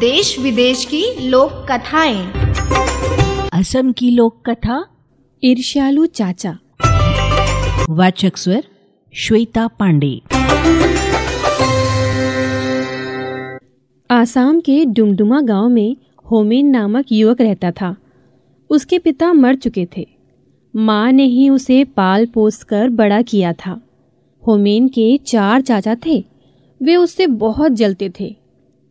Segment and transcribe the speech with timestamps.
[0.00, 2.32] देश विदेश की लोक कथाएँ।
[3.52, 4.86] असम की लोक कथा
[5.44, 6.58] ईर्ष्यालु चाचा।
[7.90, 8.64] वाचक स्वर
[9.14, 10.20] श्वेता पांडे।
[14.10, 15.96] आसाम के डुमडुमा गाँव में
[16.30, 17.96] होमेन नामक युवक रहता था।
[18.70, 20.08] उसके पिता मर चुके थे।
[20.76, 23.80] माँ ने ही उसे पाल पोस कर बड़ा किया था।
[24.46, 26.24] होमेन के चार चाचा थे।
[26.82, 28.39] वे उससे बहुत जलते थे।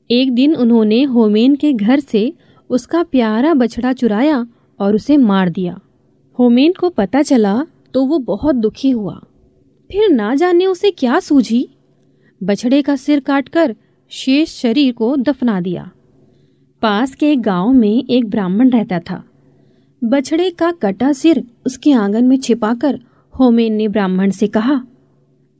[0.09, 2.33] एक दिन उन्होंने होमेन के घर से
[2.69, 4.45] उसका प्यारा बछड़ा चुराया
[4.79, 5.79] और उसे मार दिया।
[6.39, 7.61] होमेन को पता चला
[7.93, 9.19] तो वो बहुत दुखी हुआ।
[9.89, 11.67] फिर ना जाने उसे क्या सूझी?
[12.41, 13.75] बछड़े का सिर काटकर
[14.11, 15.89] शेष शरीर को दफना दिया।
[16.81, 19.23] पास के एक गाँव में एक ब्राह्मण रहता था।
[20.01, 22.99] बछड़े का कटा सिर उसके आँगन में छिपाकर
[23.33, 24.81] होमेन ने ब्राह्मण से कहा,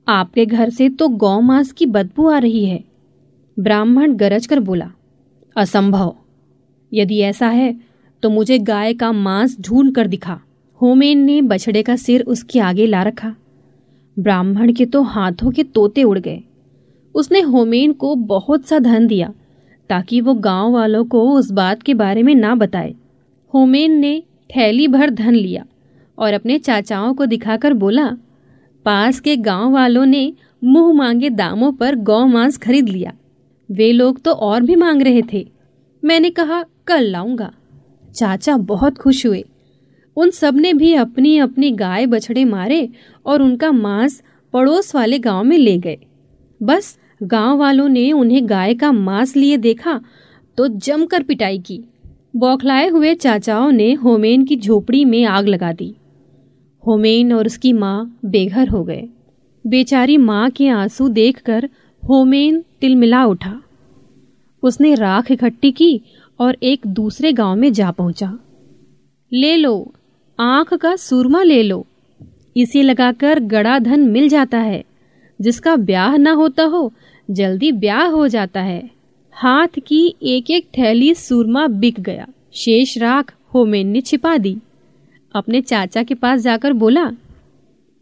[0.07, 2.83] आपके घर से तो गौ मांस की बदबू आ रही है।
[3.59, 4.85] ब्राह्मण गरज कर बोला,
[5.55, 6.15] असंभव।
[6.91, 7.73] यदि ऐसा है
[8.23, 10.39] तो मुझे गाय का मांस ढूंढ कर दिखा।
[10.81, 13.33] होमेन ने बछड़े का सिर उसके आगे ला रखा।
[14.17, 16.41] ब्राह्मण के तो हाथों के तोते उड़ गए।
[17.15, 19.33] उसने होमेन को बहुत सा धन दिया,
[19.89, 22.95] ताकि वो गाँव वालों को उस बात के बारे में ना बताए।
[23.53, 25.65] होमेन ने थैली भर धन लिया
[26.17, 28.09] और अपने चाचाओं को दिखाकर बोला,
[28.85, 30.31] पास के गाँव वालों ने
[30.63, 33.13] मुँह मांगे दामों पर गौ मांस खरीद लिया।
[33.69, 35.47] वे लोग तो और भी मांग रहे थे।
[36.03, 37.51] मैंने कहा, कल लाऊँगा।
[38.15, 39.43] चाचा बहुत खुश हुए।
[40.17, 42.89] उन सबने भी अपनी अपनी गाय बछड़े मारे
[43.25, 44.21] और उनका मांस
[44.53, 45.97] पड़ोस वाले गाँव में ले गए।
[46.61, 49.99] बस गाँव वालों ने उन्हें गाय का मांस लिए देखा
[50.57, 51.83] तो जमकर पिटाई की।
[52.35, 55.93] बौखलाए हुए चाचाओं ने होमेन की झोपड़ी में आग लगा दी।
[56.83, 59.07] होमेन और उसकी माँ बेघर हो गए।
[59.65, 61.69] बेचारी माँ के आँसू देखकर
[62.09, 63.61] होमेन तिलमिला उठा।
[64.63, 66.01] उसने राख इकट्ठी की
[66.39, 68.39] और एक दूसरे गाँव में जा पहुँचा।
[69.33, 69.93] ले लो,
[70.39, 71.87] आँख का सूरमा ले लो।
[72.57, 74.83] इसे लगाकर गड़ा धन मिल जाता है।
[75.41, 76.93] जिसका ब्याह ना होता हो,
[77.31, 78.89] जल्दी ब्याह हो जाता है।
[79.31, 84.57] हाथ की एक एक थैली सूरमा बिक गया। शेष राख होमेन ने छिपा दी।
[85.35, 87.11] अपने चाचा के पास जाकर बोला,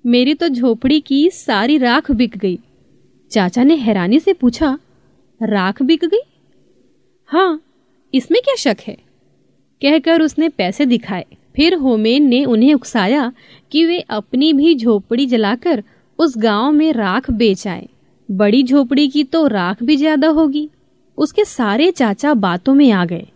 [0.06, 2.60] मेरी तो झोपड़ी की सारी राख बिक गई।
[3.32, 4.78] चाचा ने हैरानी से पूछा,
[5.42, 6.22] राख बिक गई?
[7.30, 7.62] हाँ
[8.14, 8.98] इसमें क्या शक है?
[9.82, 13.32] कहकर उसने पैसे दिखाए। फिर होमेन ने उन्हें उकसाया
[13.72, 15.84] कि वे अपनी भी झोपड़ी जलाकर
[16.20, 17.88] उस गाँव में राख बेच आए।
[18.30, 20.70] बड़ी झोपड़ी की तो राख भी ज़्यादा होगी।
[21.18, 23.28] उसके सारे चाचा बातों में आ गए।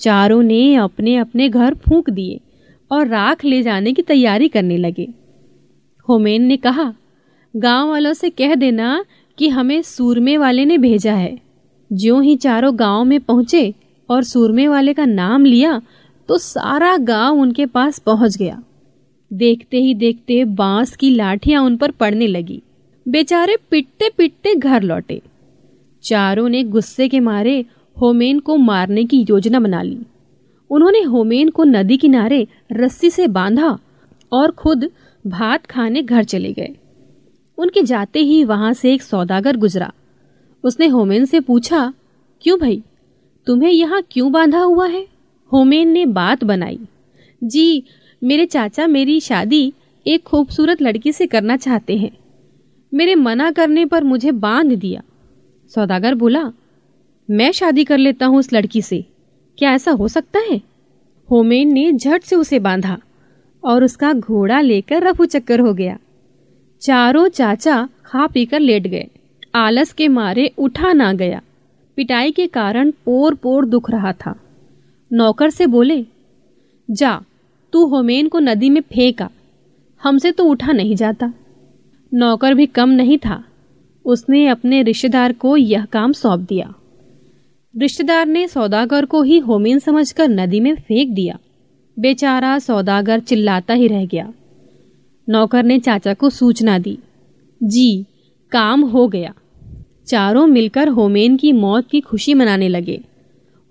[0.00, 2.40] चारों ने अपने अपने घर फूंक दिए
[2.90, 5.08] और राख ले जाने की तैयारी करने लगे।
[6.08, 6.92] होमेन ने कहा,
[7.54, 9.04] गाँव वालों से कह देना
[9.38, 11.38] कि हमें सूरमे वाले ने भेजा है।
[11.90, 13.74] ज्यों ही चारों गाँव में पहुँचे
[14.08, 15.80] और सूरमे वाले का नाम लिया
[16.28, 18.62] तो सारा गाँव उनके पास पहुँच गया।
[19.30, 22.62] देखते ही देखते बाँस की लाठियाँ उन पर पड़ने लगी।
[23.06, 25.20] बेचारे पिटते पिटते घर लौटे।
[26.04, 27.64] चारों ने गुस्से के मारे
[27.96, 29.98] होमेन को मारने की योजना बना ली।
[30.70, 33.78] उन्होंने होमेन को नदी किनारे रस्सी से बांधा
[34.32, 34.90] और खुद
[35.24, 36.74] भात खाने घर चले गए।
[37.58, 39.92] उनके जाते ही वहाँ से एक सौदागर गुजरा।
[40.64, 41.92] उसने होमेन से पूछा,
[42.40, 42.82] क्यों भाई?
[43.46, 45.06] तुम्हें यहाँ क्यों बांधा हुआ है?
[45.52, 46.78] होमेन ने बात बनाई।
[47.44, 47.84] जी,
[48.24, 49.72] मेरे चाचा मेरी शादी
[50.06, 52.18] एक खूबसूरत लड़की से करना चाहते हैं।
[52.94, 55.02] मेरे मना करने पर मुझे बाँध दिया।
[55.74, 56.52] सौदागर बोला,
[57.30, 59.04] मैं शादी कर लेता हूँ उस लड़की से।
[59.58, 60.62] क्या ऐसा हो सकता है?
[61.30, 62.98] होमेन ने झट से उसे बांधा
[63.64, 65.98] और उसका घोड़ा लेकर रफू चक्कर हो गया।
[66.80, 69.08] चारों चाचा खा पीकर लेट गए।
[69.54, 71.42] आलस के मारे उठा ना गया।
[71.96, 74.40] पिटाई के कारण पोर पोर दुख रहा था।
[75.12, 76.06] नौकर से बोले,
[76.90, 77.20] जा,
[77.72, 79.30] तू होमेन को नदी में फेंका।
[80.02, 81.32] हमसे तो उठा नहीं जाता।
[82.14, 83.44] नौकर भी कम नहीं था।
[84.04, 86.74] उसने अपने रिश्तेदार को यह काम सौंप दिया।
[87.78, 91.38] रिश्तेदार ने सौदागर को ही होमेन समझकर नदी में फेंक दिया।
[91.98, 94.32] बेचारा सौदागर चिल्लाता ही रह गया।
[95.28, 96.98] नौकर ने चाचा को सूचना दी।
[97.62, 98.04] जी,
[98.52, 99.34] काम हो गया।
[100.06, 103.00] चारों मिलकर होमेन की मौत की खुशी मनाने लगे।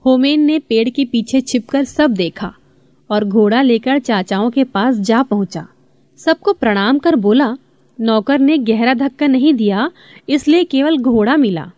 [0.06, 2.54] होमेन ने पेड़ के पीछे छिपकर सब देखा
[3.10, 5.68] और घोड़ा लेकर चाचाओं के पास जा पहुँचा।
[6.18, 7.58] सबको प्रणाम कर बोला,
[8.00, 9.92] नौकर ने गहरा धक्का नहीं दिया,
[10.30, 11.72] इसलिए केवल घोड़ा मिला।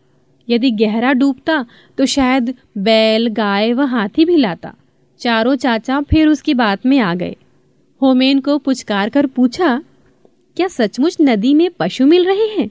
[0.50, 1.66] यदि गहरा डूबता
[1.98, 4.74] तो शायद बैल, गाय व हाथी भी लाता।
[5.20, 7.36] चारों चाचा फिर उसकी बात में आ गए।
[8.02, 9.82] होमेन को पुचकार कर पूछा,
[10.58, 12.70] क्या सचमुच नदी में पशु मिल रहे हैं?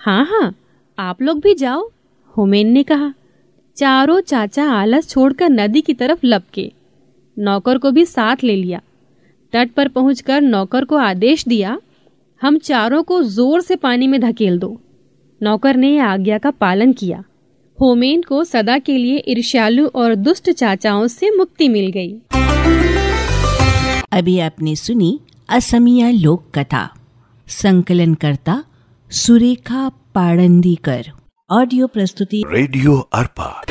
[0.00, 0.54] हाँ हाँ
[0.98, 1.88] आप लोग भी जाओ,
[2.34, 3.12] होमेन ने कहा।
[3.76, 6.70] चारों चाचा आलस छोड़कर नदी की तरफ़ लपके।
[7.36, 8.80] नौकर को भी साथ ले लिया।
[9.52, 11.78] तट पर पहुंचकर नौकर को आदेश दिया,
[12.40, 14.78] हम चारों को ज़ोर से पानी में धकेल दो।
[15.40, 17.22] नौकर ने आज्ञा का पालन किया।
[17.78, 22.14] होमेन को सदा के लिए ईर्ष्यालु और दुष्ट चाचाओं से मुक्ति मिल गई।
[24.12, 26.94] अभी आपने सुनी असमिया लोक कथा
[27.48, 28.64] संकलन करता
[29.10, 31.06] सुरेखा पाड़ंदीकर।
[31.50, 33.64] ऑडियो प्रस्तुति रेडियो अर्पा।